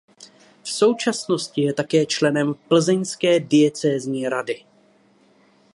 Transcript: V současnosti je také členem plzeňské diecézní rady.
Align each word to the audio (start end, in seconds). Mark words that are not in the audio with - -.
V 0.63 0.69
současnosti 0.69 1.61
je 1.61 1.73
také 1.73 2.05
členem 2.05 2.53
plzeňské 2.67 3.39
diecézní 3.39 4.29
rady. 4.29 4.63